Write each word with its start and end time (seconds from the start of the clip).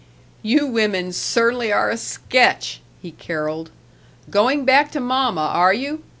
"You 0.41 0.65
women 0.65 1.11
cer'nly 1.13 1.71
are 1.71 1.91
a 1.91 1.95
sketch!" 1.95 2.81
he 3.03 3.11
caroled. 3.11 3.69
"Going 4.31 4.65
back 4.65 4.91
to 4.93 4.99
mamma, 4.99 5.41
are 5.41 5.75
you? 5.75 6.01